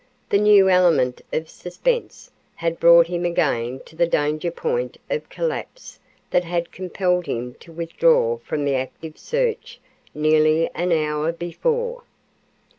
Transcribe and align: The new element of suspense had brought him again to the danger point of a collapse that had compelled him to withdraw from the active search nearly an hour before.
The 0.29 0.39
new 0.39 0.67
element 0.67 1.21
of 1.31 1.47
suspense 1.47 2.31
had 2.55 2.79
brought 2.79 3.05
him 3.05 3.23
again 3.23 3.81
to 3.85 3.95
the 3.95 4.07
danger 4.07 4.49
point 4.49 4.97
of 5.11 5.17
a 5.23 5.27
collapse 5.27 5.99
that 6.31 6.43
had 6.43 6.71
compelled 6.71 7.27
him 7.27 7.53
to 7.59 7.71
withdraw 7.71 8.37
from 8.37 8.65
the 8.65 8.73
active 8.73 9.19
search 9.19 9.79
nearly 10.15 10.71
an 10.73 10.91
hour 10.91 11.31
before. 11.31 12.01